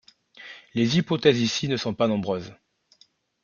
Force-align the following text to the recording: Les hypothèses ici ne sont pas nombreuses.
Les 0.73 0.97
hypothèses 0.97 1.39
ici 1.41 1.67
ne 1.67 1.77
sont 1.77 1.93
pas 1.93 2.07
nombreuses. 2.07 2.55